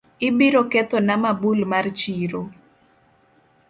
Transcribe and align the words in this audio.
Ibiro 0.27 0.61
kethona 0.71 1.13
mabul 1.23 1.59
mar 1.71 1.85
chiro 1.99 2.41